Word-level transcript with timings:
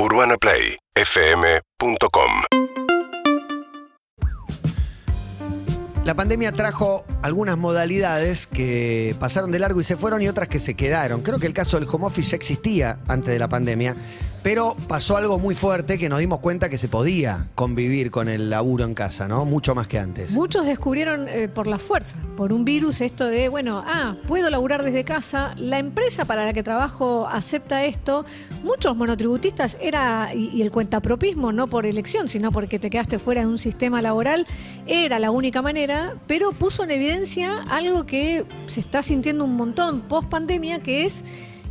UrbanaPlayFM.com 0.00 2.30
La 6.04 6.14
pandemia 6.14 6.52
trajo 6.52 7.04
algunas 7.20 7.58
modalidades 7.58 8.46
que 8.46 9.16
pasaron 9.18 9.50
de 9.50 9.58
largo 9.58 9.80
y 9.80 9.84
se 9.84 9.96
fueron 9.96 10.22
y 10.22 10.28
otras 10.28 10.48
que 10.48 10.60
se 10.60 10.74
quedaron. 10.74 11.22
Creo 11.22 11.40
que 11.40 11.48
el 11.48 11.52
caso 11.52 11.80
del 11.80 11.88
home 11.88 12.06
office 12.06 12.30
ya 12.30 12.36
existía 12.36 13.00
antes 13.08 13.30
de 13.30 13.40
la 13.40 13.48
pandemia, 13.48 13.96
pero 14.48 14.74
pasó 14.88 15.18
algo 15.18 15.38
muy 15.38 15.54
fuerte 15.54 15.98
que 15.98 16.08
nos 16.08 16.20
dimos 16.20 16.38
cuenta 16.38 16.70
que 16.70 16.78
se 16.78 16.88
podía 16.88 17.48
convivir 17.54 18.10
con 18.10 18.30
el 18.30 18.48
laburo 18.48 18.86
en 18.86 18.94
casa, 18.94 19.28
¿no? 19.28 19.44
Mucho 19.44 19.74
más 19.74 19.88
que 19.88 19.98
antes. 19.98 20.32
Muchos 20.32 20.64
descubrieron 20.64 21.28
eh, 21.28 21.48
por 21.48 21.66
la 21.66 21.78
fuerza, 21.78 22.16
por 22.34 22.54
un 22.54 22.64
virus, 22.64 23.02
esto 23.02 23.26
de, 23.26 23.50
bueno, 23.50 23.84
ah, 23.86 24.16
puedo 24.26 24.48
laburar 24.48 24.82
desde 24.82 25.04
casa, 25.04 25.52
la 25.58 25.78
empresa 25.78 26.24
para 26.24 26.46
la 26.46 26.54
que 26.54 26.62
trabajo 26.62 27.28
acepta 27.30 27.84
esto. 27.84 28.24
Muchos 28.62 28.96
monotributistas 28.96 29.76
era, 29.82 30.34
y, 30.34 30.48
y 30.54 30.62
el 30.62 30.70
cuentapropismo, 30.70 31.52
no 31.52 31.66
por 31.66 31.84
elección, 31.84 32.26
sino 32.26 32.50
porque 32.50 32.78
te 32.78 32.88
quedaste 32.88 33.18
fuera 33.18 33.42
de 33.42 33.48
un 33.48 33.58
sistema 33.58 34.00
laboral, 34.00 34.46
era 34.86 35.18
la 35.18 35.30
única 35.30 35.60
manera, 35.60 36.14
pero 36.26 36.52
puso 36.52 36.84
en 36.84 36.92
evidencia 36.92 37.64
algo 37.68 38.06
que 38.06 38.46
se 38.66 38.80
está 38.80 39.02
sintiendo 39.02 39.44
un 39.44 39.56
montón 39.56 40.00
post 40.00 40.30
pandemia, 40.30 40.82
que 40.82 41.04
es 41.04 41.22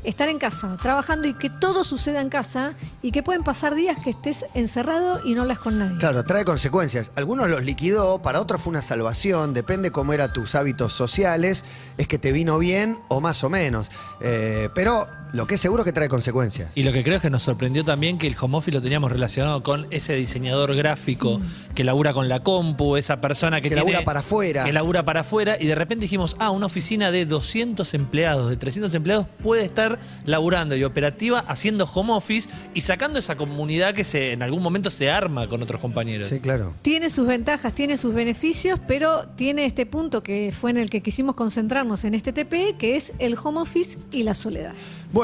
estar 0.03 0.29
en 0.29 0.39
casa, 0.39 0.77
trabajando 0.81 1.27
y 1.27 1.33
que 1.33 1.49
todo 1.49 1.83
suceda 1.83 2.21
en 2.21 2.29
casa 2.29 2.73
y 3.01 3.11
que 3.11 3.23
pueden 3.23 3.43
pasar 3.43 3.75
días 3.75 3.97
que 4.03 4.11
estés 4.11 4.45
encerrado 4.53 5.19
y 5.25 5.35
no 5.35 5.41
hablas 5.41 5.59
con 5.59 5.79
nadie. 5.79 5.97
Claro, 5.97 6.23
trae 6.23 6.45
consecuencias. 6.45 7.11
Algunos 7.15 7.49
los 7.49 7.63
liquidó, 7.63 8.21
para 8.21 8.39
otros 8.41 8.61
fue 8.61 8.71
una 8.71 8.81
salvación, 8.81 9.53
depende 9.53 9.91
cómo 9.91 10.13
eran 10.13 10.33
tus 10.33 10.55
hábitos 10.55 10.93
sociales, 10.93 11.63
es 11.97 12.07
que 12.07 12.17
te 12.17 12.31
vino 12.31 12.57
bien 12.59 12.99
o 13.07 13.21
más 13.21 13.43
o 13.43 13.49
menos. 13.49 13.89
Eh, 14.21 14.69
pero 14.73 15.07
lo 15.33 15.45
que 15.47 15.55
es 15.55 15.61
seguro 15.61 15.83
que 15.83 15.91
trae 15.91 16.07
consecuencias. 16.09 16.71
Y 16.75 16.83
lo 16.83 16.91
que 16.93 17.03
creo 17.03 17.17
es 17.17 17.21
que 17.21 17.29
nos 17.29 17.43
sorprendió 17.43 17.83
también 17.83 18.17
que 18.17 18.27
el 18.27 18.35
home 18.39 18.57
office 18.57 18.71
lo 18.75 18.81
teníamos 18.81 19.11
relacionado 19.11 19.61
con 19.63 19.87
ese 19.91 20.15
diseñador 20.15 20.75
gráfico 20.75 21.39
que 21.75 21.83
labura 21.83 22.13
con 22.13 22.29
la 22.29 22.41
compu, 22.41 22.95
esa 22.97 23.19
persona 23.21 23.57
que, 23.57 23.63
Que 23.63 23.75
tiene- 23.75 23.81
labura 23.81 24.05
para 24.05 24.21
afuera. 24.21 24.63
Que 24.63 24.73
labura 24.73 25.03
para 25.03 25.21
afuera 25.21 25.57
y 25.59 25.67
de 25.67 25.75
repente 25.75 26.03
dijimos, 26.03 26.35
ah, 26.39 26.51
una 26.51 26.65
oficina 26.65 27.11
de 27.11 27.25
200 27.25 27.93
empleados, 27.93 28.49
de 28.49 28.57
300 28.57 28.93
empleados 28.93 29.27
puede 29.43 29.63
estar 29.65 29.99
laburando 30.25 30.75
y 30.75 30.83
operativa 30.83 31.39
haciendo 31.47 31.85
home 31.93 32.13
office 32.13 32.49
y 32.73 32.81
sacando 32.81 33.19
esa 33.19 33.35
comunidad 33.35 33.93
que 33.93 34.03
se, 34.03 34.31
en 34.31 34.41
algún 34.43 34.63
momento 34.63 34.89
se 34.91 35.09
arma 35.11 35.47
con 35.47 35.61
otros 35.61 35.81
compañeros. 35.81 36.27
Sí, 36.27 36.39
claro. 36.39 36.73
Tiene 36.81 37.09
sus 37.09 37.27
ventajas, 37.27 37.73
tiene 37.73 37.97
sus 37.97 38.13
beneficios, 38.13 38.79
pero 38.87 39.27
tiene 39.35 39.65
este 39.65 39.85
punto 39.85 40.23
que 40.23 40.53
fue 40.57 40.71
en 40.71 40.77
el 40.77 40.89
que 40.89 41.01
quisimos 41.01 41.35
concentrarnos 41.35 42.03
en 42.05 42.15
este 42.15 42.31
TP, 42.33 42.75
que 42.77 42.95
es 42.95 43.13
el 43.19 43.35
home 43.41 43.59
office 43.61 43.97
y 44.11 44.23
la 44.23 44.33
soledad. 44.33 44.73
Bueno, 45.11 45.16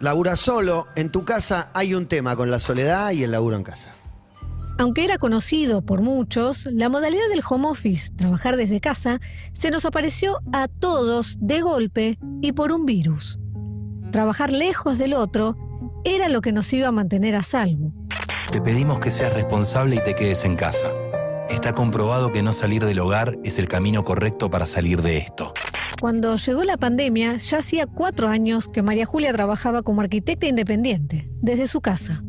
labura 0.00 0.36
solo, 0.36 0.86
en 0.96 1.10
tu 1.10 1.24
casa 1.24 1.70
hay 1.72 1.94
un 1.94 2.06
tema 2.06 2.36
con 2.36 2.50
la 2.50 2.60
soledad 2.60 3.12
y 3.12 3.22
el 3.22 3.30
laburo 3.30 3.56
en 3.56 3.62
casa. 3.62 3.94
Aunque 4.78 5.04
era 5.04 5.18
conocido 5.18 5.82
por 5.82 6.02
muchos, 6.02 6.66
la 6.72 6.88
modalidad 6.88 7.28
del 7.30 7.42
home 7.48 7.68
office, 7.68 8.10
trabajar 8.16 8.56
desde 8.56 8.80
casa, 8.80 9.20
se 9.52 9.70
nos 9.70 9.84
apareció 9.84 10.40
a 10.52 10.68
todos 10.68 11.36
de 11.40 11.60
golpe 11.60 12.18
y 12.40 12.52
por 12.52 12.72
un 12.72 12.84
virus. 12.84 13.38
Trabajar 14.10 14.52
lejos 14.52 14.98
del 14.98 15.14
otro 15.14 15.56
era 16.04 16.28
lo 16.28 16.40
que 16.40 16.52
nos 16.52 16.70
iba 16.72 16.88
a 16.88 16.92
mantener 16.92 17.36
a 17.36 17.42
salvo. 17.42 17.92
Te 18.50 18.60
pedimos 18.60 19.00
que 19.00 19.10
seas 19.10 19.32
responsable 19.32 19.96
y 19.96 20.04
te 20.04 20.14
quedes 20.14 20.44
en 20.44 20.56
casa. 20.56 20.88
Está 21.48 21.72
comprobado 21.72 22.32
que 22.32 22.42
no 22.42 22.52
salir 22.52 22.84
del 22.84 22.98
hogar 22.98 23.38
es 23.44 23.58
el 23.58 23.68
camino 23.68 24.04
correcto 24.04 24.50
para 24.50 24.66
salir 24.66 25.00
de 25.00 25.18
esto. 25.18 25.54
Cuando 26.02 26.34
llegó 26.34 26.64
la 26.64 26.78
pandemia, 26.78 27.36
ya 27.36 27.58
hacía 27.58 27.86
cuatro 27.86 28.26
años 28.26 28.66
que 28.66 28.82
María 28.82 29.06
Julia 29.06 29.32
trabajaba 29.32 29.82
como 29.82 30.00
arquitecta 30.00 30.48
independiente, 30.48 31.30
desde 31.40 31.68
su 31.68 31.80
casa. 31.80 32.24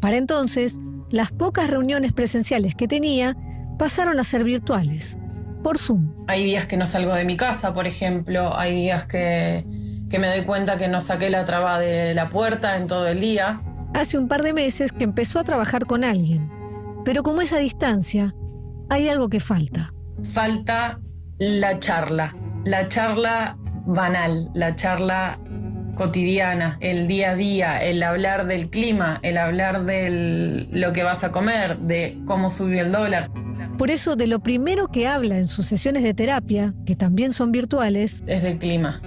Para 0.00 0.16
entonces, 0.16 0.80
las 1.10 1.30
pocas 1.30 1.68
reuniones 1.68 2.14
presenciales 2.14 2.74
que 2.74 2.88
tenía 2.88 3.36
pasaron 3.78 4.18
a 4.18 4.24
ser 4.24 4.44
virtuales, 4.44 5.18
por 5.62 5.76
Zoom. 5.76 6.24
Hay 6.26 6.42
días 6.42 6.64
que 6.64 6.78
no 6.78 6.86
salgo 6.86 7.14
de 7.14 7.26
mi 7.26 7.36
casa, 7.36 7.74
por 7.74 7.86
ejemplo. 7.86 8.56
Hay 8.56 8.74
días 8.74 9.04
que, 9.04 9.66
que 10.08 10.18
me 10.18 10.28
doy 10.28 10.46
cuenta 10.46 10.78
que 10.78 10.88
no 10.88 11.02
saqué 11.02 11.28
la 11.28 11.44
traba 11.44 11.78
de 11.78 12.14
la 12.14 12.30
puerta 12.30 12.78
en 12.78 12.86
todo 12.86 13.06
el 13.06 13.20
día. 13.20 13.60
Hace 13.92 14.16
un 14.16 14.26
par 14.26 14.42
de 14.42 14.54
meses 14.54 14.90
que 14.90 15.04
empezó 15.04 15.40
a 15.40 15.44
trabajar 15.44 15.84
con 15.84 16.02
alguien, 16.02 16.50
pero 17.04 17.22
como 17.22 17.42
esa 17.42 17.58
distancia, 17.58 18.34
hay 18.88 19.10
algo 19.10 19.28
que 19.28 19.40
falta. 19.40 19.92
Falta 20.22 20.98
la 21.36 21.78
charla. 21.78 22.34
La 22.64 22.88
charla 22.88 23.56
banal, 23.86 24.50
la 24.54 24.76
charla 24.76 25.38
cotidiana, 25.94 26.78
el 26.80 27.06
día 27.06 27.30
a 27.30 27.34
día, 27.34 27.82
el 27.82 28.02
hablar 28.02 28.46
del 28.46 28.70
clima, 28.70 29.18
el 29.22 29.36
hablar 29.36 29.84
de 29.84 30.66
lo 30.70 30.92
que 30.92 31.02
vas 31.02 31.24
a 31.24 31.32
comer, 31.32 31.78
de 31.78 32.18
cómo 32.26 32.50
subió 32.50 32.82
el 32.82 32.92
dólar. 32.92 33.30
Por 33.78 33.90
eso, 33.90 34.16
de 34.16 34.26
lo 34.26 34.40
primero 34.40 34.88
que 34.88 35.08
habla 35.08 35.38
en 35.38 35.48
sus 35.48 35.66
sesiones 35.66 36.02
de 36.02 36.14
terapia, 36.14 36.74
que 36.86 36.94
también 36.94 37.32
son 37.32 37.52
virtuales, 37.52 38.22
es 38.26 38.42
del 38.42 38.58
clima. 38.58 39.00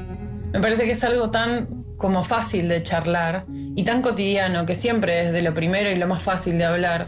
Me 0.51 0.59
parece 0.59 0.85
que 0.85 0.91
es 0.91 1.03
algo 1.03 1.31
tan 1.31 1.85
como 1.97 2.23
fácil 2.23 2.67
de 2.67 2.83
charlar 2.83 3.45
y 3.75 3.83
tan 3.83 4.01
cotidiano 4.01 4.65
que 4.65 4.75
siempre 4.75 5.21
es 5.21 5.31
de 5.31 5.41
lo 5.41 5.53
primero 5.53 5.89
y 5.89 5.95
lo 5.95 6.07
más 6.07 6.21
fácil 6.21 6.57
de 6.57 6.65
hablar. 6.65 7.07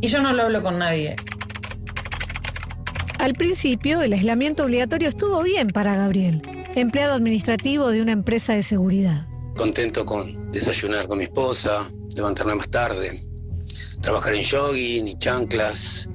Y 0.00 0.08
yo 0.08 0.20
no 0.20 0.32
lo 0.32 0.42
hablo 0.44 0.62
con 0.62 0.78
nadie. 0.78 1.16
Al 3.26 3.32
principio, 3.32 4.02
el 4.02 4.12
aislamiento 4.12 4.62
obligatorio 4.62 5.08
estuvo 5.08 5.42
bien 5.42 5.66
para 5.66 5.96
Gabriel, 5.96 6.42
empleado 6.76 7.12
administrativo 7.12 7.88
de 7.88 8.00
una 8.00 8.12
empresa 8.12 8.54
de 8.54 8.62
seguridad. 8.62 9.26
Contento 9.56 10.04
con 10.04 10.52
desayunar 10.52 11.08
con 11.08 11.18
mi 11.18 11.24
esposa, 11.24 11.90
levantarme 12.14 12.54
más 12.54 12.68
tarde, 12.68 13.26
trabajar 14.00 14.32
en 14.32 14.44
jogging 14.48 15.08
y 15.08 15.18
chanclas, 15.18 16.08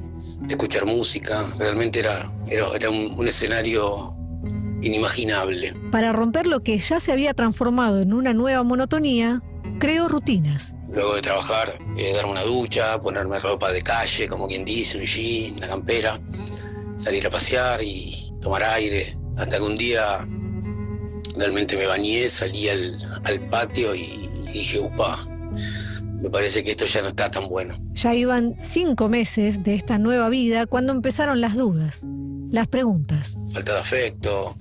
escuchar 0.48 0.86
música. 0.86 1.46
Realmente 1.60 2.00
era, 2.00 2.32
era, 2.50 2.68
era 2.74 2.90
un, 2.90 3.14
un 3.18 3.28
escenario 3.28 4.16
inimaginable. 4.82 5.74
Para 5.92 6.14
romper 6.14 6.48
lo 6.48 6.62
que 6.62 6.78
ya 6.78 7.02
se 7.02 7.12
había 7.12 7.34
transformado 7.34 8.00
en 8.00 8.14
una 8.14 8.34
nueva 8.34 8.64
monotonía, 8.64 9.44
creó 9.82 10.08
rutinas. 10.08 10.76
Luego 10.90 11.16
de 11.16 11.22
trabajar, 11.22 11.78
eh, 11.98 12.14
darme 12.14 12.32
una 12.32 12.44
ducha, 12.44 13.02
ponerme 13.02 13.38
ropa 13.40 13.70
de 13.72 13.82
calle, 13.82 14.30
como 14.30 14.48
quien 14.48 14.64
dice, 14.64 14.98
un 14.98 15.06
jean, 15.06 15.56
una 15.58 15.68
campera, 15.68 16.18
salir 17.02 17.26
a 17.28 17.30
pasear 17.30 17.82
y 17.84 18.32
tomar 18.42 18.64
aire. 18.64 19.18
Hasta 19.38 19.58
que 19.58 19.64
un 19.64 19.76
día 19.78 20.04
realmente 21.38 21.78
me 21.78 21.88
bañé, 21.88 22.30
salí 22.30 22.68
al, 22.70 22.98
al 23.24 23.50
patio 23.50 23.96
y, 23.96 24.02
y 24.50 24.52
dije, 24.54 24.80
upa, 24.80 25.18
me 26.22 26.30
parece 26.30 26.64
que 26.64 26.72
esto 26.72 26.86
ya 26.86 27.02
no 27.02 27.08
está 27.08 27.32
tan 27.32 27.48
bueno. 27.48 27.76
Ya 27.94 28.14
iban 28.14 28.56
cinco 28.60 29.10
meses 29.10 29.64
de 29.64 29.76
esta 29.76 29.98
nueva 29.98 30.30
vida 30.30 30.66
cuando 30.68 30.92
empezaron 30.92 31.42
las 31.42 31.56
dudas, 31.56 32.06
las 32.50 32.68
preguntas. 32.68 33.36
Falta 33.54 33.74
de 33.74 33.80
afecto, 33.80 34.54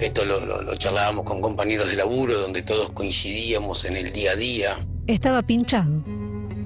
esto 0.00 0.24
lo, 0.24 0.44
lo- 0.44 0.62
lo 0.62 0.76
charlábamos 0.76 1.24
con 1.24 1.40
compañeros 1.40 1.88
de 1.88 1.96
laburo 1.96 2.34
donde 2.40 2.62
todos 2.62 2.90
coincidíamos 2.90 3.84
en 3.84 3.96
el 3.96 4.12
día 4.12 4.32
a 4.32 4.36
día. 4.36 4.70
Estaba 5.06 5.42
pinchado, 5.42 6.04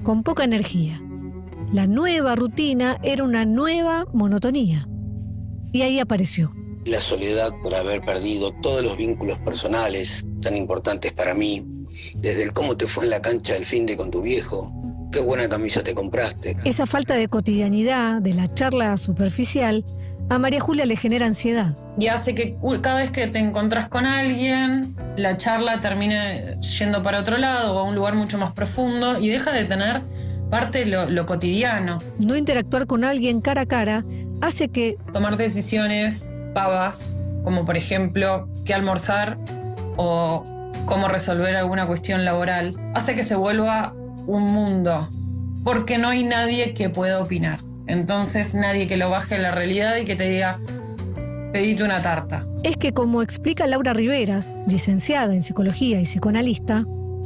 con 0.03 0.23
poca 0.23 0.43
energía. 0.43 1.01
La 1.71 1.87
nueva 1.87 2.35
rutina 2.35 2.99
era 3.03 3.23
una 3.23 3.45
nueva 3.45 4.05
monotonía. 4.13 4.87
Y 5.75 5.81
ahí 5.81 5.99
apareció. 5.99 6.55
La 6.85 7.01
soledad 7.01 7.51
por 7.61 7.75
haber 7.75 7.99
perdido 7.99 8.53
todos 8.61 8.81
los 8.81 8.95
vínculos 8.95 9.39
personales 9.39 10.25
tan 10.41 10.55
importantes 10.55 11.11
para 11.11 11.33
mí, 11.33 11.65
desde 12.13 12.43
el 12.43 12.53
cómo 12.53 12.77
te 12.77 12.87
fue 12.87 13.03
en 13.03 13.09
la 13.09 13.21
cancha 13.21 13.55
del 13.55 13.65
fin 13.65 13.85
de 13.85 13.97
con 13.97 14.09
tu 14.09 14.21
viejo, 14.21 14.71
qué 15.11 15.19
buena 15.19 15.49
camisa 15.49 15.83
te 15.83 15.93
compraste, 15.93 16.55
Esa 16.63 16.85
falta 16.85 17.15
de 17.15 17.27
cotidianidad, 17.27 18.21
de 18.21 18.33
la 18.35 18.47
charla 18.53 18.95
superficial, 18.95 19.83
a 20.29 20.39
María 20.39 20.61
Julia 20.61 20.85
le 20.85 20.95
genera 20.95 21.25
ansiedad. 21.25 21.75
Y 21.99 22.07
hace 22.07 22.35
que 22.35 22.55
cada 22.81 22.99
vez 22.99 23.11
que 23.11 23.27
te 23.27 23.39
encontrás 23.39 23.89
con 23.89 24.05
alguien, 24.05 24.95
la 25.17 25.35
charla 25.35 25.79
termine 25.79 26.57
yendo 26.79 27.03
para 27.03 27.19
otro 27.19 27.37
lado 27.37 27.75
o 27.75 27.79
a 27.79 27.83
un 27.83 27.95
lugar 27.95 28.15
mucho 28.15 28.37
más 28.37 28.53
profundo 28.53 29.19
y 29.19 29.27
deja 29.27 29.51
de 29.51 29.65
tener 29.65 30.03
parte 30.49 30.85
lo 30.85 31.25
cotidiano. 31.25 31.99
No 32.17 32.37
interactuar 32.37 32.87
con 32.87 33.03
alguien 33.03 33.41
cara 33.41 33.61
a 33.61 33.65
cara 33.65 34.05
hace 34.41 34.69
que 34.69 34.97
Tomar 35.13 35.37
decisiones 35.37 36.33
pavas, 36.53 37.19
como 37.43 37.65
por 37.65 37.77
ejemplo 37.77 38.47
qué 38.65 38.73
almorzar 38.73 39.37
o 39.97 40.43
cómo 40.85 41.07
resolver 41.07 41.55
alguna 41.55 41.87
cuestión 41.87 42.25
laboral, 42.25 42.75
hace 42.93 43.15
que 43.15 43.23
se 43.23 43.35
vuelva 43.35 43.93
un 44.27 44.43
mundo, 44.43 45.09
porque 45.63 45.97
no 45.97 46.09
hay 46.09 46.23
nadie 46.23 46.73
que 46.73 46.89
pueda 46.89 47.21
opinar. 47.21 47.59
Entonces 47.87 48.53
nadie 48.53 48.87
que 48.87 48.97
lo 48.97 49.09
baje 49.09 49.35
a 49.35 49.39
la 49.39 49.51
realidad 49.51 49.97
y 49.97 50.05
que 50.05 50.15
te 50.15 50.29
diga, 50.29 50.59
pedite 51.51 51.83
una 51.83 52.01
tarta. 52.01 52.45
es 52.63 52.77
que 52.77 52.93
como 52.93 53.21
explica 53.21 53.67
Laura 53.67 53.93
Rivera, 53.93 54.43
licenciada 54.67 55.33
en 55.33 55.43
psicología 55.43 56.01
y 56.01 56.03
psicoanalista, 56.03 56.85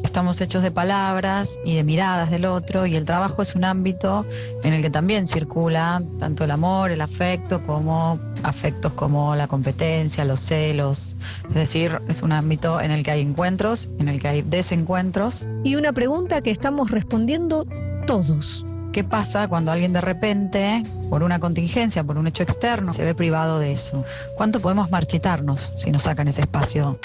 Estamos 0.10 0.42
hechos 0.42 0.64
de 0.64 0.72
palabras 0.72 1.60
y 1.64 1.76
de 1.76 1.84
miradas 1.84 2.32
del 2.32 2.46
otro 2.46 2.88
y 2.88 2.96
el 2.96 3.06
trabajo 3.06 3.44
es 3.44 3.54
un 3.54 3.64
ámbito 3.64 4.26
en 4.64 4.74
el 4.74 4.82
que 4.82 4.90
también 4.90 5.28
circula 5.28 6.02
tanto 6.18 6.44
el 6.44 6.50
amor, 6.50 6.90
el 6.90 7.02
afecto, 7.02 7.62
como 7.62 8.20
afectos 8.42 8.92
como 8.94 9.36
la 9.36 9.48
competencia, 9.48 10.26
los 10.26 10.40
celos. 10.40 11.16
Es 11.50 11.54
decir, 11.54 12.02
es 12.08 12.24
un 12.24 12.32
ámbito 12.32 12.82
en 12.82 12.90
el 12.90 13.04
que 13.04 13.12
hay 13.12 13.22
encuentros, 13.22 13.88
en 14.00 14.10
el 14.10 14.20
que 14.20 14.28
hay 14.30 14.42
desencuentros. 14.42 15.48
Y 15.64 15.76
una 15.76 15.94
pregunta 15.94 16.42
que 16.42 16.50
estamos 16.50 16.90
respondiendo 16.90 17.68
todos. 18.08 18.66
¿Qué 18.92 19.04
pasa 19.04 19.48
cuando 19.48 19.72
alguien 19.72 19.94
de 19.94 20.02
repente, 20.02 20.82
por 21.12 21.22
una 21.22 21.40
contingencia, 21.40 22.04
por 22.04 22.18
un 22.18 22.26
hecho 22.26 22.42
externo, 22.42 22.94
se 22.94 23.04
ve 23.04 23.14
privado 23.14 23.60
de 23.60 23.74
eso? 23.74 24.04
¿Cuánto 24.36 24.60
podemos 24.60 24.90
marchitarnos 24.90 25.72
si 25.76 25.92
nos 25.92 26.04
sacan 26.04 26.28
ese 26.28 26.42
espacio? 26.42 27.00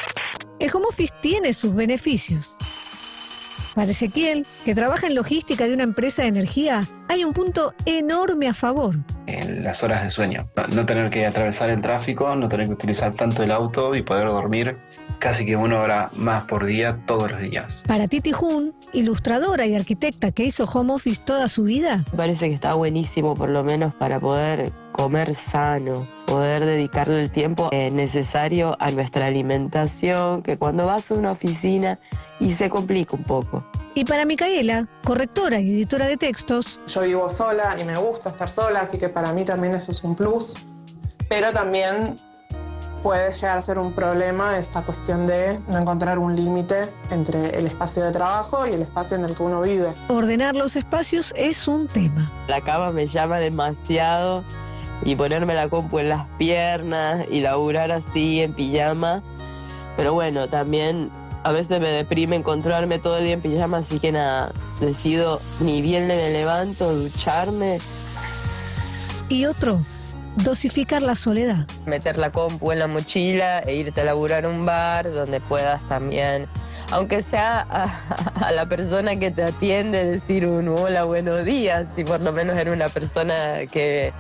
El 0.59 0.71
home 0.73 0.87
office 0.89 1.13
tiene 1.21 1.53
sus 1.53 1.75
beneficios. 1.75 2.57
Para 3.75 3.91
Ezequiel, 3.91 4.47
que 4.65 4.75
trabaja 4.75 5.09
en 5.09 5.17
logística 5.17 5.67
de 5.67 5.75
una 5.75 5.83
empresa 5.83 6.23
de 6.23 6.29
energía, 6.29 6.89
hay 7.09 7.25
un 7.25 7.33
punto 7.33 7.75
enorme 7.85 8.49
a 8.49 8.55
favor. 8.55 8.95
En 9.27 9.65
las 9.65 9.83
horas 9.83 10.05
de 10.05 10.11
sueño. 10.11 10.49
No 10.73 10.87
tener 10.87 11.11
que 11.11 11.27
atravesar 11.27 11.71
el 11.71 11.81
tráfico, 11.81 12.33
no 12.37 12.49
tener 12.49 12.69
que 12.69 12.75
utilizar 12.75 13.15
tanto 13.15 13.43
el 13.43 13.51
auto 13.51 13.95
y 13.97 14.03
poder 14.03 14.29
dormir 14.29 14.79
casi 15.19 15.45
que 15.45 15.57
una 15.57 15.81
hora 15.81 16.11
más 16.15 16.45
por 16.45 16.67
día 16.67 17.01
todos 17.07 17.31
los 17.31 17.41
días. 17.41 17.83
Para 17.87 18.07
Titi 18.07 18.31
Jun, 18.31 18.75
ilustradora 18.93 19.67
y 19.67 19.75
arquitecta 19.75 20.31
que 20.31 20.45
hizo 20.45 20.65
home 20.65 20.93
office 20.93 21.21
toda 21.25 21.49
su 21.49 21.65
vida, 21.65 22.05
Me 22.13 22.17
parece 22.17 22.49
que 22.49 22.55
está 22.55 22.75
buenísimo 22.75 23.35
por 23.35 23.49
lo 23.49 23.65
menos 23.65 23.95
para 23.95 24.21
poder 24.21 24.71
comer 24.93 25.35
sano, 25.35 26.07
poder 26.27 26.65
dedicarle 26.65 27.21
el 27.23 27.31
tiempo 27.31 27.69
eh, 27.73 27.91
necesario 27.91 28.77
a 28.79 28.91
nuestra 28.91 29.27
alimentación, 29.27 30.43
que 30.43 30.57
cuando 30.57 30.87
vas 30.87 31.11
a 31.11 31.15
una 31.15 31.33
oficina 31.33 31.99
y 32.41 32.53
se 32.53 32.71
complica 32.71 33.17
un 33.17 33.25
poco. 33.25 33.65
y 33.95 34.05
para 34.05 34.25
Micaela, 34.25 34.89
correctora 35.05 35.61
y 35.61 35.71
editora 35.71 36.07
de 36.07 36.17
textos, 36.17 36.81
Yo 36.87 37.03
vivo 37.03 37.29
sola 37.29 37.77
y 37.81 37.85
me 37.85 37.97
gusta 37.97 38.31
estar 38.31 38.49
sola, 38.51 38.81
así 38.81 38.99
que 38.99 39.09
para 39.09 39.33
mí 39.33 39.45
también 39.45 39.75
eso 39.75 39.93
es 39.93 40.03
un 40.03 40.15
plus. 40.17 40.57
Pero 41.29 41.53
también 41.53 42.17
puede 43.05 43.33
llegar 43.35 43.59
a 43.59 43.63
ser 43.63 43.79
un 43.79 43.93
problema 43.93 44.57
esta 44.57 44.83
cuestión 44.83 45.27
de 45.27 45.61
no 45.69 45.79
encontrar 45.79 46.19
un 46.19 46.35
límite 46.35 46.89
entre 47.11 47.51
el 47.51 47.67
espacio 47.67 48.03
de 48.03 48.11
trabajo 48.13 48.67
y 48.67 48.73
el 48.73 48.81
espacio 48.81 49.19
en 49.19 49.25
el 49.25 49.37
que 49.37 49.43
uno 49.43 49.61
vive. 49.61 49.91
ordenar 50.09 50.55
los 50.55 50.75
espacios 50.75 51.35
es 51.37 51.69
un 51.69 51.87
tema. 51.87 52.33
La 52.49 52.63
cama 52.63 52.93
me 52.93 53.07
llama 53.07 53.39
demasiado 53.39 54.43
y 55.03 55.17
ponerme 55.17 55.55
la 55.55 55.69
compu 55.69 55.99
en 55.99 56.09
las 56.09 56.27
piernas 56.39 57.27
y 57.31 57.41
laburar 57.41 57.91
así 57.93 58.43
en 58.43 58.53
pijama. 58.55 59.23
Pero 59.97 60.13
bueno, 60.15 60.49
también 60.49 61.11
a 61.45 61.53
veces 61.53 61.81
me 61.81 61.89
deprime 61.89 62.37
encontrarme 62.37 62.99
todo 62.99 63.19
el 63.19 63.25
día 63.25 63.35
en 63.35 63.41
pijama, 63.43 63.79
así 63.79 63.99
que 64.01 64.13
nada, 64.13 64.53
decido 64.81 65.41
ni 65.61 65.83
bien 65.83 66.07
me 66.07 66.31
levanto, 66.31 66.93
ducharme, 66.95 67.79
Y 69.29 69.47
otro, 69.47 69.79
dosificar 70.37 71.03
la 71.03 71.15
soledad. 71.15 71.67
meter 71.87 72.19
la 72.19 72.31
compu 72.31 72.73
en 72.73 72.79
la 72.79 72.87
mochila 72.87 73.61
e 73.61 73.75
irte 73.77 74.01
a 74.01 74.05
laburar 74.05 74.47
a 74.47 74.49
un 74.49 74.65
bar 74.65 75.13
donde 75.13 75.41
puedas 75.41 75.87
también, 75.89 76.49
aunque 76.95 77.23
sea 77.23 77.67
a, 77.69 78.47
a 78.47 78.53
la 78.53 78.67
persona 78.67 79.17
que 79.17 79.33
te 79.33 79.43
atiende, 79.43 80.05
decir 80.05 80.47
un 80.47 80.69
hola, 80.69 81.03
buenos 81.03 81.45
días, 81.45 81.87
si 81.97 82.05
por 82.05 82.21
lo 82.21 82.33
menos 82.33 82.57
era 82.57 82.73
una 82.73 82.89
persona 82.89 83.67
que, 83.71 84.13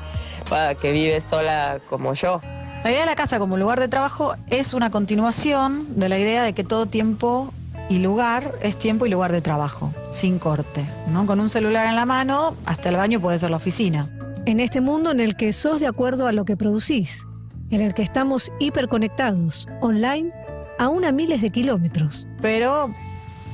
que 0.81 0.93
vive 0.93 1.21
sola 1.21 1.79
como 1.88 2.15
yo. 2.15 2.41
La 2.82 2.91
idea 2.91 3.00
de 3.00 3.06
la 3.06 3.15
casa 3.15 3.38
como 3.38 3.56
lugar 3.56 3.79
de 3.79 3.87
trabajo 3.87 4.35
es 4.49 4.75
una 4.75 4.91
continuación 4.91 5.87
de 6.00 6.09
la 6.09 6.19
idea 6.19 6.43
de 6.43 6.53
que 6.53 6.65
todo 6.65 6.87
tiempo 6.87 7.55
y 7.88 8.00
lugar 8.00 8.56
es 8.61 8.76
tiempo 8.76 9.06
y 9.06 9.09
lugar 9.09 9.31
de 9.31 9.41
trabajo, 9.41 9.93
sin 10.11 10.41
corte. 10.41 10.85
¿no? 11.06 11.26
Con 11.26 11.38
un 11.38 11.49
celular 11.49 11.87
en 11.87 11.94
la 11.94 12.06
mano, 12.06 12.56
hasta 12.67 12.88
el 12.88 12.97
baño 12.97 13.21
puede 13.21 13.38
ser 13.38 13.50
la 13.50 13.59
oficina. 13.59 14.11
En 14.47 14.59
este 14.59 14.81
mundo 14.81 15.12
en 15.12 15.21
el 15.21 15.37
que 15.37 15.53
sos 15.53 15.79
de 15.79 15.87
acuerdo 15.87 16.26
a 16.26 16.32
lo 16.32 16.44
que 16.44 16.56
producís, 16.56 17.25
en 17.71 17.81
el 17.81 17.94
que 17.94 18.03
estamos 18.03 18.50
hiperconectados, 18.59 19.69
online, 19.81 20.32
aún 20.79 21.05
a 21.05 21.12
miles 21.12 21.43
de 21.43 21.50
kilómetros. 21.50 22.26
Pero 22.43 22.93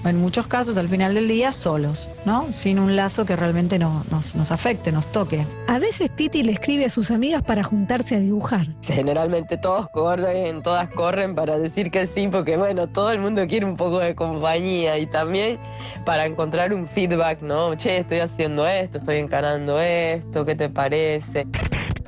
en 0.02 0.17
muchos 0.17 0.46
casos, 0.46 0.78
al 0.78 0.88
final 0.88 1.12
del 1.14 1.28
día, 1.28 1.52
solos, 1.52 2.08
¿no? 2.25 2.50
Sin 2.55 2.78
un 2.78 2.96
lazo 2.96 3.26
que 3.26 3.37
realmente 3.37 3.78
no- 3.78 4.02
nos, 4.11 4.34
nos 4.34 4.50
afecte, 4.50 4.93
nos 4.93 5.06
toque. 5.12 5.44
A 5.69 5.78
veces 5.78 6.11
Titi 6.17 6.43
le 6.43 6.52
escribe 6.52 6.87
a 6.87 6.88
sus 6.88 7.11
amigas 7.11 7.43
para 7.43 7.62
juntarse 7.62 8.17
a 8.17 8.19
dibujar. 8.19 8.67
Generalmente 8.82 9.58
todos 9.58 9.90
corren, 9.90 10.62
todas 10.62 10.88
corren 10.88 11.34
para 11.34 11.58
decir 11.58 11.90
que 11.90 12.06
sí, 12.06 12.28
porque 12.28 12.56
bueno, 12.56 12.87
todo 12.88 13.12
el 13.12 13.19
mundo 13.19 13.46
quiere 13.46 13.67
un 13.67 13.76
poco 13.76 13.99
de 13.99 14.14
compañía 14.14 14.96
y 14.99 15.05
también 15.05 15.58
para 16.06 16.25
encontrar 16.25 16.72
un 16.72 16.88
feedback, 16.88 17.43
¿no? 17.43 17.75
Che, 17.75 17.99
estoy 17.99 18.20
haciendo 18.20 18.67
esto, 18.67 18.96
estoy 18.96 19.19
encarando 19.19 19.78
esto, 19.82 20.46
¿qué 20.46 20.55
te 20.56 20.70
parece? 20.70 21.46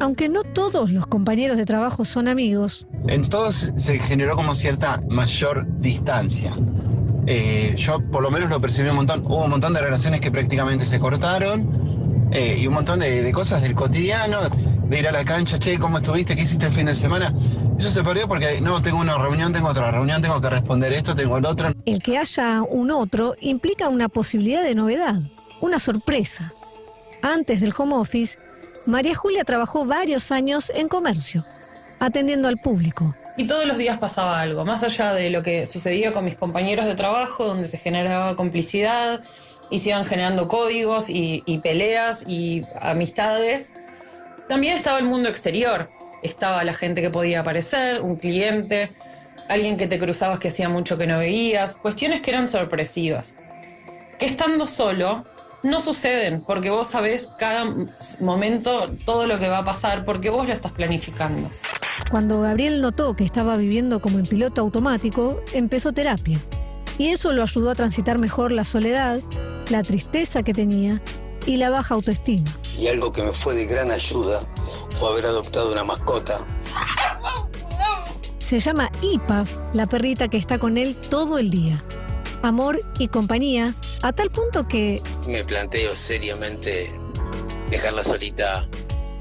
Aunque 0.02 0.28
no 0.28 0.42
todos 0.42 0.90
los 0.90 1.06
compañeros 1.06 1.56
de 1.56 1.64
trabajo 1.64 2.04
son 2.04 2.26
amigos, 2.26 2.88
En 3.06 3.28
todos 3.28 3.72
se 3.76 4.00
generó 4.00 4.34
como 4.34 4.56
cierta 4.56 5.00
mayor 5.08 5.64
distancia. 5.78 6.56
Eh, 7.28 7.76
yo 7.78 8.00
por 8.10 8.20
lo 8.20 8.32
menos 8.32 8.50
lo 8.50 8.60
percibí 8.60 8.88
un 8.88 8.96
montón. 8.96 9.24
Hubo 9.24 9.44
un 9.44 9.50
montón 9.50 9.74
de 9.74 9.80
relaciones 9.80 10.20
que 10.20 10.32
prácticamente 10.32 10.86
se 10.86 10.98
cortaron 10.98 12.28
eh, 12.32 12.56
y 12.58 12.66
un 12.66 12.74
montón 12.74 12.98
de, 12.98 13.22
de 13.22 13.32
cosas 13.32 13.62
del 13.62 13.76
cotidiano, 13.76 14.38
de 14.88 14.98
ir 14.98 15.06
a 15.06 15.12
la 15.12 15.24
cancha, 15.24 15.60
che, 15.60 15.78
¿cómo 15.78 15.98
estuviste? 15.98 16.34
¿Qué 16.34 16.42
hiciste 16.42 16.66
el 16.66 16.72
fin 16.72 16.86
de 16.86 16.96
semana? 16.96 17.32
Eso 17.78 17.90
se 17.90 18.02
perdió 18.02 18.26
porque 18.26 18.60
no, 18.60 18.82
tengo 18.82 18.98
una 18.98 19.16
reunión, 19.16 19.52
tengo 19.52 19.68
otra 19.68 19.92
reunión, 19.92 20.20
tengo 20.20 20.40
que 20.40 20.50
responder 20.50 20.92
esto, 20.94 21.14
tengo 21.14 21.38
el 21.38 21.46
otro. 21.46 21.72
el 21.86 22.02
que 22.02 22.18
haya 22.18 22.62
un 22.62 22.90
otro 22.90 23.36
implica 23.40 23.88
una 23.88 24.08
posibilidad 24.08 24.64
de 24.64 24.74
novedad, 24.74 25.20
una 25.60 25.78
sorpresa. 25.78 26.52
Antes 27.22 27.60
del 27.60 27.72
home 27.78 27.94
office, 27.94 28.36
María 28.86 29.14
Julia 29.14 29.44
trabajó 29.44 29.84
varios 29.84 30.32
años 30.32 30.72
en 30.74 30.88
comercio, 30.88 31.46
atendiendo 32.00 32.48
al 32.48 32.58
público. 32.58 33.14
Y 33.36 33.46
todos 33.46 33.66
los 33.66 33.78
días 33.78 33.98
pasaba 33.98 34.40
algo, 34.40 34.64
más 34.64 34.82
allá 34.82 35.14
de 35.14 35.30
lo 35.30 35.42
que 35.42 35.66
sucedía 35.66 36.12
con 36.12 36.24
mis 36.24 36.36
compañeros 36.36 36.86
de 36.86 36.94
trabajo, 36.94 37.46
donde 37.46 37.66
se 37.66 37.78
generaba 37.78 38.36
complicidad 38.36 39.22
y 39.70 39.78
se 39.78 39.90
iban 39.90 40.04
generando 40.04 40.48
códigos 40.48 41.08
y, 41.08 41.42
y 41.46 41.58
peleas 41.58 42.24
y 42.26 42.64
amistades. 42.80 43.72
También 44.48 44.76
estaba 44.76 44.98
el 44.98 45.04
mundo 45.04 45.28
exterior. 45.28 45.90
Estaba 46.22 46.62
la 46.62 46.74
gente 46.74 47.00
que 47.00 47.10
podía 47.10 47.40
aparecer, 47.40 48.02
un 48.02 48.16
cliente, 48.16 48.92
alguien 49.48 49.76
que 49.76 49.86
te 49.86 49.98
cruzabas 49.98 50.38
que 50.38 50.48
hacía 50.48 50.68
mucho 50.68 50.98
que 50.98 51.06
no 51.06 51.18
veías, 51.18 51.76
cuestiones 51.76 52.20
que 52.20 52.30
eran 52.30 52.48
sorpresivas. 52.48 53.36
Que 54.18 54.26
estando 54.26 54.66
solo 54.66 55.24
no 55.62 55.80
suceden, 55.80 56.42
porque 56.42 56.70
vos 56.70 56.88
sabés 56.88 57.28
cada 57.38 57.64
momento 58.20 58.90
todo 59.04 59.26
lo 59.26 59.38
que 59.38 59.48
va 59.48 59.58
a 59.58 59.64
pasar, 59.64 60.04
porque 60.04 60.30
vos 60.30 60.46
lo 60.46 60.52
estás 60.52 60.72
planificando. 60.72 61.50
Cuando 62.10 62.40
Gabriel 62.40 62.80
notó 62.80 63.14
que 63.14 63.24
estaba 63.24 63.56
viviendo 63.56 64.00
como 64.00 64.18
en 64.18 64.26
piloto 64.26 64.60
automático, 64.60 65.40
empezó 65.52 65.92
terapia. 65.92 66.40
Y 66.98 67.08
eso 67.08 67.32
lo 67.32 67.42
ayudó 67.42 67.70
a 67.70 67.74
transitar 67.74 68.18
mejor 68.18 68.52
la 68.52 68.64
soledad, 68.64 69.20
la 69.70 69.82
tristeza 69.82 70.42
que 70.42 70.52
tenía 70.52 71.00
y 71.46 71.56
la 71.56 71.70
baja 71.70 71.94
autoestima. 71.94 72.50
Y 72.78 72.88
algo 72.88 73.12
que 73.12 73.22
me 73.22 73.32
fue 73.32 73.54
de 73.54 73.66
gran 73.66 73.90
ayuda 73.90 74.40
fue 74.90 75.10
haber 75.10 75.26
adoptado 75.26 75.72
una 75.72 75.84
mascota. 75.84 76.46
Se 78.38 78.60
llama 78.60 78.90
Ipa, 79.00 79.44
la 79.72 79.86
perrita 79.86 80.28
que 80.28 80.36
está 80.36 80.58
con 80.58 80.76
él 80.76 80.96
todo 80.96 81.38
el 81.38 81.50
día. 81.50 81.82
Amor 82.42 82.82
y 82.98 83.06
compañía, 83.06 83.72
a 84.02 84.12
tal 84.12 84.30
punto 84.30 84.66
que 84.66 85.00
Me 85.28 85.44
planteo 85.44 85.94
seriamente 85.94 86.90
dejarla 87.70 88.02
solita 88.02 88.66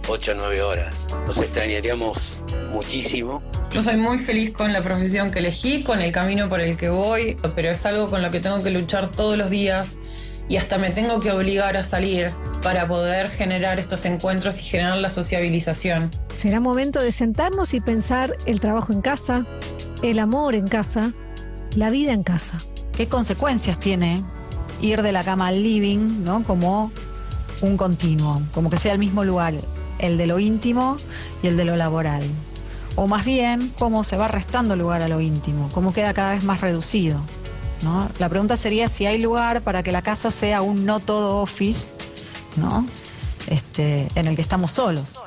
8 0.08 0.32
o 0.32 0.36
9 0.36 0.62
horas. 0.64 1.06
Nos 1.28 1.38
extrañaríamos 1.38 2.42
muchísimo. 2.72 3.44
Yo 3.72 3.84
soy 3.84 3.98
muy 3.98 4.18
feliz 4.18 4.52
con 4.52 4.74
la 4.74 4.82
profesión 4.82 5.30
que 5.30 5.38
elegí, 5.38 5.84
con 5.84 6.02
el 6.02 6.12
camino 6.12 6.50
por 6.50 6.62
el 6.62 6.78
que 6.78 6.90
voy, 6.90 7.38
pero 7.56 7.70
es 7.70 7.86
algo 7.86 8.08
con 8.08 8.24
lo 8.24 8.32
que 8.32 8.40
tengo 8.40 8.62
que 8.64 8.72
luchar 8.72 9.12
todos 9.12 9.38
los 9.38 9.52
días 9.52 9.98
y 10.50 10.58
hasta 10.58 10.80
me 10.80 10.90
tengo 10.90 11.20
que 11.20 11.32
obligar 11.32 11.78
a 11.78 11.84
salir 11.84 12.32
para 12.64 12.88
poder 12.88 13.30
generar 13.30 13.80
estos 13.80 14.04
encuentros 14.06 14.60
y 14.60 14.64
generar 14.64 14.98
la 14.98 15.12
sociabilización. 15.12 16.10
será 16.34 16.60
momento 16.60 17.00
de 17.02 17.12
sentarnos 17.12 17.76
y 17.76 17.82
pensar 17.82 18.36
el 18.48 18.60
trabajo 18.60 18.92
en 18.92 19.02
casa, 19.02 19.46
el 20.02 20.18
amor 20.18 20.56
en 20.56 20.68
casa, 20.68 21.14
la 21.76 21.92
vida 21.92 22.14
en 22.14 22.24
casa. 22.24 22.58
¿Qué 22.96 23.08
consecuencias 23.08 23.80
tiene 23.80 24.24
ir 24.82 25.02
de 25.02 25.12
la 25.12 25.24
cama 25.24 25.48
al 25.48 25.64
living, 25.64 26.24
¿no? 26.24 26.44
Como 26.44 26.92
un 27.62 27.78
continuo, 27.78 28.42
como 28.54 28.70
que 28.70 28.78
sea 28.78 28.94
el 28.94 29.00
mismo 29.00 29.24
lugar, 29.24 29.54
el 30.00 30.18
de 30.18 30.28
lo 30.28 30.40
íntimo 30.40 30.98
y 31.44 31.48
el 31.48 31.58
de 31.58 31.66
lo 31.66 31.76
laboral. 31.76 32.24
O 32.96 33.08
más 33.08 33.26
bien, 33.26 33.72
cómo 33.78 34.04
se 34.04 34.18
va 34.18 34.28
restando 34.28 34.76
lugar 34.76 35.02
a 35.02 35.08
lo 35.08 35.22
íntimo, 35.22 35.70
cómo 35.74 35.94
queda 35.94 36.14
cada 36.14 36.32
vez 36.32 36.44
más 36.44 36.62
reducido. 36.62 37.22
¿no? 37.84 38.10
La 38.20 38.30
pregunta 38.30 38.58
sería 38.58 38.88
si 38.88 39.06
hay 39.06 39.20
lugar 39.20 39.62
para 39.62 39.84
que 39.84 39.92
la 39.92 40.02
casa 40.02 40.32
sea 40.32 40.62
un 40.62 40.86
no 40.86 41.00
todo 41.00 41.38
office, 41.38 41.94
¿no? 42.56 42.86
Este, 43.48 44.08
en 44.16 44.28
el 44.28 44.36
que 44.36 44.42
estamos 44.42 44.72
solos. 44.72 45.20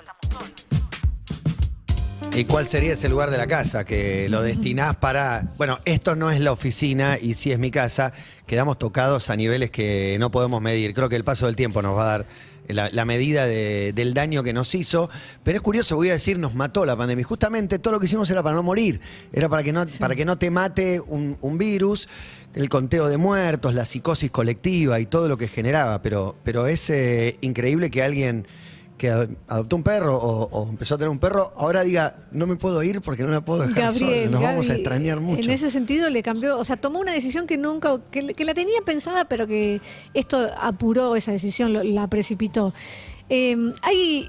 ¿Y 2.36 2.46
cuál 2.46 2.66
sería 2.66 2.94
ese 2.94 3.08
lugar 3.08 3.30
de 3.30 3.38
la 3.38 3.46
casa? 3.46 3.84
Que 3.84 4.28
lo 4.28 4.42
destinás 4.42 4.96
para. 4.96 5.52
Bueno, 5.56 5.78
esto 5.84 6.16
no 6.16 6.32
es 6.32 6.40
la 6.40 6.50
oficina 6.50 7.16
y 7.20 7.34
sí 7.34 7.52
es 7.52 7.60
mi 7.60 7.70
casa. 7.70 8.12
Quedamos 8.46 8.76
tocados 8.78 9.30
a 9.30 9.36
niveles 9.36 9.70
que 9.70 10.16
no 10.18 10.30
podemos 10.32 10.60
medir. 10.60 10.94
Creo 10.94 11.08
que 11.08 11.14
el 11.14 11.22
paso 11.22 11.46
del 11.46 11.54
tiempo 11.54 11.80
nos 11.80 11.96
va 11.96 12.02
a 12.02 12.18
dar 12.18 12.26
la, 12.66 12.90
la 12.90 13.04
medida 13.04 13.46
de- 13.46 13.92
del 13.94 14.14
daño 14.14 14.42
que 14.42 14.52
nos 14.52 14.74
hizo. 14.74 15.08
Pero 15.44 15.56
es 15.56 15.62
curioso, 15.62 15.94
voy 15.94 16.08
a 16.08 16.14
decir, 16.14 16.40
nos 16.40 16.54
mató 16.56 16.84
la 16.84 16.96
pandemia. 16.96 17.24
Justamente 17.24 17.78
todo 17.78 17.94
lo 17.94 18.00
que 18.00 18.06
hicimos 18.06 18.28
era 18.30 18.42
para 18.42 18.56
no 18.56 18.64
morir. 18.64 19.00
Era 19.32 19.48
para 19.48 19.62
que 19.62 19.72
no, 19.72 19.84
para 20.00 20.16
que 20.16 20.24
no 20.24 20.36
te 20.36 20.50
mate 20.50 21.00
un, 21.00 21.36
un 21.40 21.56
virus. 21.56 22.08
El 22.52 22.68
conteo 22.68 23.06
de 23.08 23.16
muertos, 23.16 23.74
la 23.74 23.84
psicosis 23.84 24.32
colectiva 24.32 24.98
y 24.98 25.06
todo 25.06 25.28
lo 25.28 25.36
que 25.38 25.46
generaba. 25.46 26.02
Pero, 26.02 26.34
pero 26.42 26.66
es 26.66 26.90
eh, 26.90 27.36
increíble 27.42 27.92
que 27.92 28.02
alguien 28.02 28.44
que 28.96 29.10
ad- 29.10 29.28
adoptó 29.48 29.76
un 29.76 29.82
perro 29.82 30.16
o, 30.16 30.44
o 30.50 30.68
empezó 30.68 30.94
a 30.94 30.98
tener 30.98 31.08
un 31.10 31.18
perro, 31.18 31.52
ahora 31.56 31.82
diga, 31.82 32.16
no 32.30 32.46
me 32.46 32.56
puedo 32.56 32.82
ir 32.82 33.00
porque 33.00 33.22
no 33.24 33.30
la 33.30 33.44
puedo 33.44 33.62
dejar 33.66 33.92
Gabriel, 33.92 34.26
sola. 34.26 34.30
Nos 34.30 34.40
vamos 34.42 34.70
a 34.70 34.74
extrañar 34.74 35.20
mucho. 35.20 35.42
En 35.42 35.50
ese 35.50 35.70
sentido 35.70 36.08
le 36.10 36.22
cambió, 36.22 36.56
o 36.58 36.64
sea, 36.64 36.76
tomó 36.76 37.00
una 37.00 37.12
decisión 37.12 37.46
que 37.46 37.56
nunca, 37.56 38.00
que, 38.12 38.34
que 38.34 38.44
la 38.44 38.54
tenía 38.54 38.80
pensada, 38.84 39.24
pero 39.24 39.46
que 39.48 39.80
esto 40.14 40.46
apuró 40.60 41.16
esa 41.16 41.32
decisión, 41.32 41.72
lo- 41.72 41.82
la 41.82 42.06
precipitó. 42.06 42.72
Eh, 43.28 43.56
hay 43.82 44.28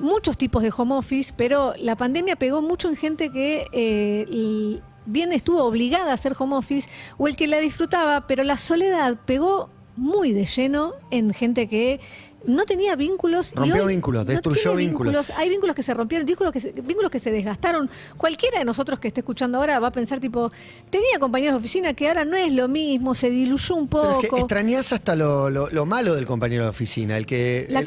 muchos 0.00 0.36
tipos 0.36 0.62
de 0.64 0.72
home 0.76 0.94
office, 0.96 1.32
pero 1.36 1.74
la 1.78 1.96
pandemia 1.96 2.34
pegó 2.36 2.60
mucho 2.60 2.88
en 2.88 2.96
gente 2.96 3.30
que 3.30 3.66
eh, 3.72 4.80
bien 5.06 5.32
estuvo 5.32 5.62
obligada 5.64 6.10
a 6.10 6.14
hacer 6.14 6.34
home 6.38 6.56
office 6.56 6.88
o 7.18 7.28
el 7.28 7.36
que 7.36 7.46
la 7.46 7.58
disfrutaba, 7.58 8.26
pero 8.26 8.42
la 8.42 8.56
soledad 8.56 9.16
pegó 9.26 9.70
muy 9.96 10.32
de 10.32 10.44
lleno 10.46 10.94
en 11.10 11.32
gente 11.34 11.68
que 11.68 12.00
no 12.46 12.64
tenía 12.64 12.96
vínculos. 12.96 13.52
y 13.52 13.56
Rompió 13.56 13.84
hoy 13.84 13.94
vínculos, 13.94 14.26
no 14.26 14.32
destruyó 14.32 14.62
tiene 14.72 14.76
vínculos. 14.76 15.30
Hay 15.36 15.48
vínculos 15.48 15.74
que 15.76 15.82
se 15.82 15.94
rompieron, 15.94 16.26
vínculos 16.26 16.52
que 16.52 16.60
se, 16.60 16.72
vínculos 16.72 17.10
que 17.10 17.18
se 17.18 17.30
desgastaron. 17.30 17.88
Cualquiera 18.16 18.58
de 18.58 18.64
nosotros 18.64 18.98
que 19.00 19.08
esté 19.08 19.20
escuchando 19.20 19.58
ahora 19.58 19.78
va 19.78 19.88
a 19.88 19.92
pensar 19.92 20.20
tipo, 20.20 20.50
tenía 20.90 21.18
compañeros 21.18 21.54
de 21.54 21.58
oficina 21.60 21.94
que 21.94 22.08
ahora 22.08 22.24
no 22.24 22.36
es 22.36 22.52
lo 22.52 22.68
mismo, 22.68 23.14
se 23.14 23.30
diluyó 23.30 23.74
un 23.76 23.88
Pero 23.88 24.02
poco. 24.02 24.20
es 24.22 24.30
que 24.30 24.36
extrañás 24.40 24.92
hasta 24.92 25.14
lo, 25.16 25.50
lo- 25.50 25.68
lo 25.70 25.86
malo 25.86 26.14
del 26.14 26.26
compañero 26.26 26.64
de 26.64 26.70
oficina, 26.70 27.16
el 27.16 27.26
que, 27.26 27.66
La 27.68 27.80
el, 27.80 27.86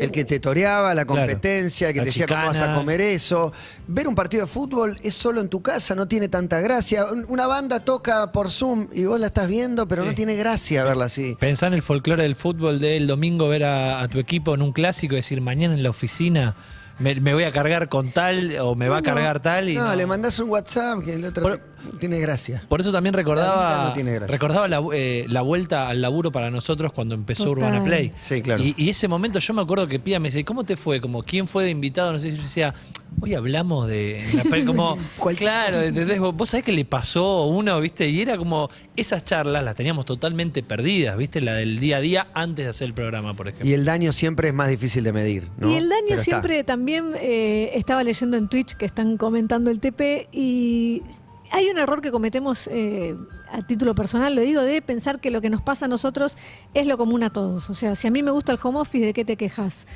el 0.00 0.10
que 0.10 0.24
te 0.24 0.40
toreaba, 0.40 0.94
la 0.94 1.04
Claro. 1.04 1.22
competencia, 1.22 1.88
el 1.88 1.92
que 1.94 1.98
La 2.00 2.04
te 2.04 2.08
decía 2.10 2.26
cómo 2.26 2.46
vas 2.46 2.60
a 2.60 2.74
comer 2.74 3.00
eso. 3.00 3.52
Ver 3.88 4.08
un 4.08 4.14
partido 4.14 4.44
de 4.46 4.48
fútbol 4.50 4.96
es 5.02 5.14
solo 5.14 5.40
en 5.40 5.48
tu 5.48 5.62
casa, 5.62 5.94
no 5.94 6.08
tiene 6.08 6.28
tanta 6.28 6.60
gracia. 6.60 7.04
Un- 7.12 7.26
Una 7.28 7.46
banda 7.46 7.80
toca 7.80 8.32
por 8.32 8.50
Zoom 8.50 8.88
y 8.92 9.04
vos 9.04 9.20
la 9.20 9.26
estás 9.26 9.48
viendo, 9.48 9.86
pero 9.88 10.04
no 10.04 10.14
tiene 10.14 10.34
gracia 10.36 10.84
verla 10.84 11.06
así. 11.06 11.36
Pensá 11.38 11.66
en 11.66 11.74
el 11.74 11.82
folclore 11.82 12.22
del 12.22 12.34
fútbol 12.34 12.80
del 12.80 13.06
domingo, 13.06 13.48
ver 13.48 13.64
a, 13.64 13.95
a 14.00 14.08
tu 14.08 14.18
equipo 14.18 14.54
en 14.54 14.62
un 14.62 14.72
clásico 14.72 15.14
y 15.14 15.16
decir, 15.18 15.40
mañana 15.40 15.74
en 15.74 15.82
la 15.82 15.90
oficina 15.90 16.54
me, 16.98 17.14
me 17.16 17.34
voy 17.34 17.44
a 17.44 17.52
cargar 17.52 17.88
con 17.88 18.10
tal 18.10 18.56
o 18.60 18.74
me 18.74 18.88
va 18.88 18.98
a 18.98 19.02
cargar 19.02 19.40
tal. 19.40 19.68
Y 19.68 19.74
no, 19.74 19.86
no. 19.86 19.94
le 19.96 20.06
mandás 20.06 20.38
un 20.38 20.48
WhatsApp 20.50 21.04
que 21.04 21.14
el 21.14 21.24
otro 21.24 21.42
Por- 21.42 21.60
tiene 21.98 22.18
gracia. 22.20 22.64
Por 22.68 22.80
eso 22.80 22.92
también 22.92 23.14
La 23.14 23.18
recordaba, 23.18 23.84
no 23.88 23.92
tiene 23.92 24.12
gracia. 24.12 24.32
recordaba 24.32 24.68
la, 24.68 24.82
eh, 24.92 25.26
la 25.28 25.40
vuelta 25.42 25.88
al 25.88 26.00
laburo 26.02 26.32
para 26.32 26.50
nosotros 26.50 26.92
cuando 26.92 27.14
empezó 27.14 27.44
Total. 27.44 27.58
Urbana 27.64 27.84
Play. 27.84 28.12
Sí, 28.22 28.42
claro. 28.42 28.62
Y, 28.62 28.74
y 28.76 28.90
ese 28.90 29.08
momento 29.08 29.38
yo 29.38 29.54
me 29.54 29.62
acuerdo 29.62 29.86
que 29.86 29.98
Pía 29.98 30.20
me 30.20 30.28
decía, 30.28 30.44
¿cómo 30.44 30.64
te 30.64 30.76
fue? 30.76 31.00
Como, 31.00 31.22
¿quién 31.22 31.48
fue 31.48 31.64
de 31.64 31.70
invitado? 31.70 32.12
No 32.12 32.18
sé 32.18 32.30
si 32.30 32.36
yo 32.36 32.42
decía, 32.42 32.74
hoy 33.20 33.34
hablamos 33.34 33.86
de... 33.88 34.22
la 34.50 34.64
como, 34.64 34.98
claro, 35.36 35.80
¿entendés? 35.80 36.18
Vos, 36.18 36.34
vos 36.34 36.50
sabés 36.50 36.64
que 36.64 36.72
le 36.72 36.84
pasó 36.84 37.24
a 37.24 37.46
uno, 37.46 37.80
¿viste? 37.80 38.08
Y 38.08 38.20
era 38.20 38.36
como, 38.36 38.70
esas 38.96 39.24
charlas 39.24 39.62
las 39.64 39.74
teníamos 39.74 40.04
totalmente 40.04 40.62
perdidas, 40.62 41.16
¿viste? 41.16 41.40
La 41.40 41.54
del 41.54 41.78
día 41.80 41.98
a 41.98 42.00
día 42.00 42.26
antes 42.34 42.64
de 42.66 42.70
hacer 42.70 42.88
el 42.88 42.94
programa, 42.94 43.34
por 43.34 43.48
ejemplo. 43.48 43.68
Y 43.68 43.72
el 43.74 43.84
daño 43.84 44.12
siempre 44.12 44.48
es 44.48 44.54
más 44.54 44.68
difícil 44.68 45.04
de 45.04 45.12
medir. 45.12 45.48
¿no? 45.58 45.70
Y 45.70 45.74
el 45.76 45.88
daño 45.88 46.02
Pero 46.08 46.20
está. 46.20 46.24
siempre 46.24 46.64
también 46.64 47.12
eh, 47.20 47.70
estaba 47.74 48.02
leyendo 48.04 48.36
en 48.36 48.48
Twitch 48.48 48.74
que 48.76 48.84
están 48.84 49.16
comentando 49.16 49.70
el 49.70 49.80
TP 49.80 50.28
y 50.32 51.02
hay 51.50 51.68
un 51.70 51.78
error 51.78 52.00
que 52.00 52.10
cometemos 52.10 52.68
eh, 52.72 53.16
a 53.50 53.62
título 53.62 53.94
personal, 53.94 54.34
lo 54.34 54.40
digo, 54.40 54.62
de 54.62 54.82
pensar 54.82 55.20
que 55.20 55.30
lo 55.30 55.40
que 55.40 55.50
nos 55.50 55.62
pasa 55.62 55.86
a 55.86 55.88
nosotros 55.88 56.36
es 56.74 56.86
lo 56.86 56.98
común 56.98 57.22
a 57.22 57.30
todos. 57.30 57.70
O 57.70 57.74
sea, 57.74 57.94
si 57.94 58.08
a 58.08 58.10
mí 58.10 58.22
me 58.22 58.30
gusta 58.30 58.52
el 58.52 58.58
home 58.62 58.80
office, 58.80 59.06
¿de 59.06 59.12
qué 59.12 59.24
te 59.24 59.36
quejas? 59.36 59.86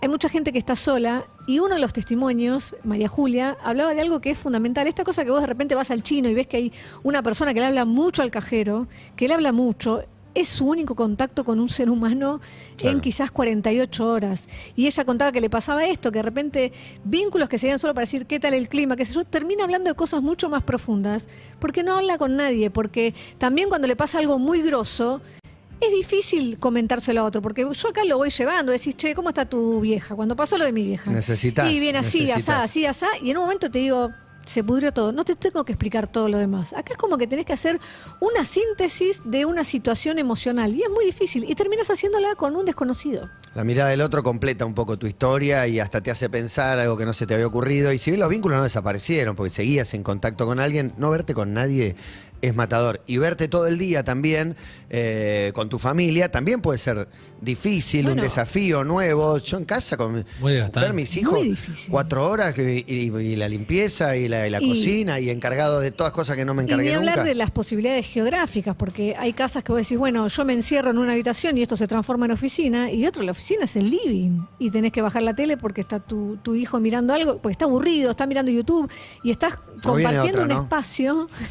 Hay 0.00 0.08
mucha 0.08 0.28
gente 0.28 0.52
que 0.52 0.58
está 0.58 0.76
sola 0.76 1.24
y 1.48 1.58
uno 1.58 1.74
de 1.74 1.80
los 1.80 1.92
testimonios, 1.92 2.76
María 2.84 3.08
Julia, 3.08 3.56
hablaba 3.64 3.94
de 3.94 4.00
algo 4.00 4.20
que 4.20 4.30
es 4.30 4.38
fundamental. 4.38 4.86
Esta 4.86 5.02
cosa 5.02 5.24
que 5.24 5.30
vos 5.30 5.40
de 5.40 5.48
repente 5.48 5.74
vas 5.74 5.90
al 5.90 6.04
chino 6.04 6.28
y 6.28 6.34
ves 6.34 6.46
que 6.46 6.56
hay 6.56 6.72
una 7.02 7.22
persona 7.22 7.52
que 7.52 7.60
le 7.60 7.66
habla 7.66 7.84
mucho 7.84 8.22
al 8.22 8.30
cajero, 8.30 8.86
que 9.16 9.26
le 9.26 9.34
habla 9.34 9.50
mucho, 9.50 10.04
es 10.34 10.48
su 10.48 10.66
único 10.66 10.94
contacto 10.94 11.44
con 11.44 11.58
un 11.60 11.68
ser 11.68 11.90
humano 11.90 12.40
Claro. 12.76 12.96
en 12.96 13.00
quizás 13.00 13.30
48 13.32 14.06
horas. 14.06 14.48
Y 14.76 14.86
ella 14.86 15.04
contaba 15.04 15.32
que 15.32 15.40
le 15.40 15.50
pasaba 15.50 15.84
esto, 15.86 16.12
que 16.12 16.18
de 16.20 16.22
repente 16.22 16.72
vínculos 17.04 17.48
que 17.48 17.58
serían 17.58 17.78
solo 17.80 17.92
para 17.94 18.02
decir 18.04 18.26
qué 18.26 18.38
tal 18.38 18.54
el 18.54 18.68
clima, 18.68 18.94
qué 18.94 19.04
sé 19.04 19.14
yo, 19.14 19.24
termina 19.24 19.64
hablando 19.64 19.90
de 19.90 19.96
cosas 19.96 20.22
mucho 20.22 20.48
más 20.48 20.62
profundas, 20.62 21.26
porque 21.58 21.82
no 21.82 21.96
habla 21.98 22.18
con 22.18 22.36
nadie, 22.36 22.70
porque 22.70 23.14
también 23.38 23.68
cuando 23.68 23.88
le 23.88 23.96
pasa 23.96 24.18
algo 24.18 24.38
muy 24.38 24.62
grosso, 24.62 25.20
es 25.80 25.92
difícil 25.92 26.58
comentárselo 26.58 27.20
a 27.20 27.24
otro, 27.24 27.40
porque 27.42 27.62
yo 27.72 27.88
acá 27.88 28.04
lo 28.04 28.18
voy 28.18 28.30
llevando, 28.30 28.70
decís, 28.72 28.96
che, 28.96 29.14
¿cómo 29.14 29.28
está 29.30 29.44
tu 29.48 29.80
vieja? 29.80 30.14
Cuando 30.14 30.34
pasó 30.36 30.58
lo 30.58 30.64
de 30.64 30.72
mi 30.72 30.84
vieja. 30.84 31.10
Necesitas, 31.10 31.70
Y 31.70 31.80
viene 31.80 31.98
así, 31.98 32.22
asá, 32.24 32.34
necesitas. 32.34 32.64
así, 32.64 32.86
asá, 32.86 33.06
y 33.22 33.30
en 33.30 33.36
un 33.38 33.44
momento 33.44 33.70
te 33.70 33.78
digo, 33.80 34.10
se 34.48 34.64
pudrió 34.64 34.92
todo. 34.92 35.12
No 35.12 35.24
te 35.24 35.36
tengo 35.36 35.64
que 35.64 35.72
explicar 35.72 36.06
todo 36.06 36.28
lo 36.28 36.38
demás. 36.38 36.72
Acá 36.72 36.92
es 36.92 36.98
como 36.98 37.18
que 37.18 37.26
tenés 37.26 37.46
que 37.46 37.52
hacer 37.52 37.78
una 38.20 38.44
síntesis 38.44 39.20
de 39.24 39.44
una 39.44 39.64
situación 39.64 40.18
emocional, 40.18 40.74
y 40.74 40.82
es 40.82 40.90
muy 40.90 41.04
difícil, 41.04 41.44
y 41.48 41.54
terminas 41.54 41.88
haciéndola 41.88 42.34
con 42.34 42.56
un 42.56 42.64
desconocido. 42.64 43.28
La 43.54 43.64
mirada 43.64 43.90
del 43.90 44.00
otro 44.00 44.22
completa 44.22 44.64
un 44.64 44.74
poco 44.74 44.98
tu 44.98 45.06
historia 45.06 45.66
y 45.66 45.80
hasta 45.80 46.00
te 46.00 46.10
hace 46.10 46.28
pensar 46.28 46.78
algo 46.78 46.96
que 46.96 47.04
no 47.04 47.12
se 47.12 47.26
te 47.26 47.34
había 47.34 47.46
ocurrido. 47.46 47.92
Y 47.92 47.98
si 47.98 48.10
bien 48.10 48.20
los 48.20 48.28
vínculos 48.28 48.58
no 48.58 48.64
desaparecieron, 48.64 49.36
porque 49.36 49.50
seguías 49.50 49.94
en 49.94 50.02
contacto 50.02 50.46
con 50.46 50.60
alguien, 50.60 50.92
no 50.96 51.10
verte 51.10 51.34
con 51.34 51.54
nadie 51.54 51.96
es 52.42 52.54
matador. 52.54 53.02
Y 53.06 53.18
verte 53.18 53.48
todo 53.48 53.66
el 53.66 53.78
día 53.78 54.04
también 54.04 54.56
eh, 54.90 55.52
con 55.54 55.68
tu 55.68 55.78
familia 55.78 56.30
también 56.30 56.60
puede 56.60 56.78
ser 56.78 57.08
difícil, 57.40 58.08
un 58.08 58.16
desafío 58.18 58.84
nuevo. 58.84 59.38
Yo 59.38 59.58
en 59.58 59.64
casa 59.64 59.96
con 59.96 60.24
ver 60.42 60.92
mis 60.94 61.16
hijos 61.16 61.38
cuatro 61.90 62.28
horas 62.28 62.56
y, 62.58 62.84
y 62.86 63.36
la 63.36 63.48
limpieza 63.48 64.16
y 64.16 64.28
la, 64.28 64.46
y 64.46 64.50
la 64.50 64.60
Y- 64.62 64.68
cocina 64.68 65.20
y 65.20 65.30
encargado 65.30 65.80
de 65.80 65.90
todas 65.90 66.12
cosas 66.12 66.36
que 66.36 66.44
no 66.44 66.54
me 66.54 66.62
Y 66.62 66.66
ni 66.66 66.72
encargué 66.72 66.94
hablar 66.94 67.16
nunca. 67.18 67.28
de 67.28 67.34
las 67.34 67.50
posibilidades 67.50 68.06
geográficas, 68.06 68.74
porque 68.76 69.14
hay 69.18 69.32
casas 69.32 69.62
que 69.64 69.72
vos 69.72 69.80
decís, 69.80 69.98
bueno, 69.98 70.26
yo 70.28 70.44
me 70.44 70.52
encierro 70.52 70.90
en 70.90 70.98
una 70.98 71.12
habitación 71.12 71.56
y 71.58 71.62
esto 71.62 71.76
se 71.76 71.86
transforma 71.86 72.26
en 72.26 72.32
oficina, 72.32 72.90
y 72.90 73.06
otro, 73.06 73.22
la 73.22 73.32
oficina 73.32 73.64
es 73.64 73.76
el 73.76 73.90
living, 73.90 74.40
y 74.58 74.70
tenés 74.70 74.92
que 74.92 75.02
bajar 75.02 75.22
la 75.22 75.34
tele 75.34 75.56
porque 75.56 75.80
está 75.80 75.98
tu, 75.98 76.36
tu 76.42 76.54
hijo 76.54 76.80
mirando 76.80 77.14
algo, 77.14 77.38
porque 77.38 77.52
está 77.52 77.64
aburrido, 77.66 78.10
está 78.10 78.26
mirando 78.26 78.50
YouTube, 78.50 78.90
y 79.22 79.30
estás 79.30 79.56
compartiendo 79.82 80.42
un 80.42 80.48
¿no? 80.48 80.62
espacio. 80.62 81.28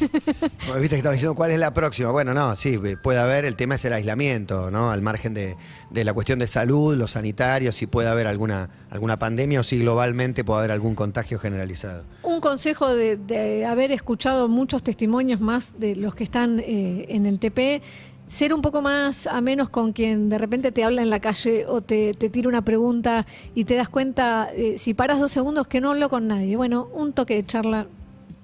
Viste 0.78 0.88
que 0.90 0.96
estaba 0.96 1.12
diciendo 1.12 1.34
cuál 1.34 1.50
es 1.50 1.58
la 1.58 1.72
próxima. 1.74 2.10
Bueno, 2.10 2.34
no, 2.34 2.54
sí, 2.56 2.78
puede 3.02 3.18
haber, 3.18 3.44
el 3.44 3.56
tema 3.56 3.76
es 3.76 3.84
el 3.84 3.92
aislamiento, 3.92 4.70
¿no? 4.70 4.90
Al 4.90 5.02
margen 5.02 5.34
de, 5.34 5.56
de 5.90 6.04
la 6.04 6.12
cuestión 6.12 6.38
de 6.38 6.46
salud, 6.46 6.96
los 6.96 7.12
sanitarios, 7.12 7.74
si 7.74 7.86
puede 7.86 8.08
haber 8.08 8.26
alguna, 8.26 8.70
alguna 8.90 9.18
pandemia 9.18 9.60
o 9.60 9.62
si 9.62 9.78
globalmente 9.78 10.44
puede 10.44 10.60
haber 10.60 10.72
algún 10.72 10.94
contagio 10.94 11.38
generalizado. 11.38 12.04
Un 12.22 12.40
consejo 12.40 12.94
de, 12.94 13.16
de 13.16 13.64
haber 13.66 13.92
escuchado 13.92 14.48
muchos 14.48 14.82
testimonios 14.82 15.40
más 15.40 15.78
de 15.78 15.96
los 15.96 16.14
que 16.14 16.24
están 16.24 16.60
eh, 16.60 17.06
en 17.08 17.26
el 17.26 17.38
TP, 17.38 17.82
ser 18.26 18.52
un 18.52 18.62
poco 18.62 18.82
más 18.82 19.26
a 19.26 19.40
menos 19.40 19.70
con 19.70 19.92
quien 19.92 20.28
de 20.28 20.38
repente 20.38 20.70
te 20.70 20.84
habla 20.84 21.02
en 21.02 21.10
la 21.10 21.20
calle 21.20 21.64
o 21.66 21.80
te, 21.80 22.14
te 22.14 22.28
tira 22.28 22.48
una 22.48 22.62
pregunta 22.62 23.26
y 23.54 23.64
te 23.64 23.74
das 23.74 23.88
cuenta, 23.88 24.50
eh, 24.54 24.76
si 24.78 24.94
paras 24.94 25.18
dos 25.18 25.32
segundos, 25.32 25.66
que 25.66 25.80
no 25.80 25.90
hablo 25.90 26.08
con 26.08 26.28
nadie. 26.28 26.56
Bueno, 26.56 26.88
un 26.92 27.12
toque 27.14 27.34
de 27.34 27.46
charla 27.46 27.86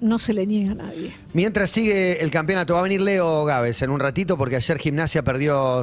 no 0.01 0.19
se 0.19 0.33
le 0.33 0.47
niega 0.47 0.73
a 0.73 0.75
nadie. 0.75 1.13
Mientras 1.33 1.71
sigue 1.71 2.23
el 2.23 2.31
campeonato, 2.31 2.75
va 2.75 2.81
a 2.81 2.83
venir 2.83 3.01
Leo 3.01 3.45
Gávez 3.45 3.81
en 3.83 3.91
un 3.91 4.01
ratito 4.01 4.37
porque 4.37 4.57
ayer 4.57 4.79
Gimnasia 4.79 5.23
perdió 5.23 5.83